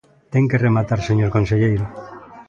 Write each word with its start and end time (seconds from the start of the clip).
Ten 0.33 0.43
que 0.49 0.61
rematar, 0.65 0.99
señor 1.09 1.31
conselleiro. 1.37 1.85